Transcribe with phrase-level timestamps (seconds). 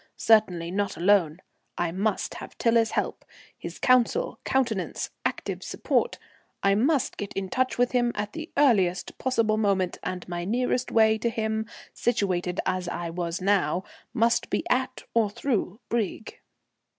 [0.17, 1.43] Certainly not alone.
[1.77, 3.23] I must have Tiler's help,
[3.55, 6.17] his counsel, countenance, active support.
[6.63, 10.91] I must get in touch with him at the earliest possible moment and my nearest
[10.91, 16.39] way to him, situated as I was now, must be at or through Brieg.